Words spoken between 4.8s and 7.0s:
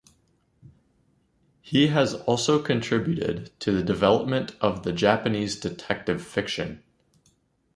the Japanese detective fiction.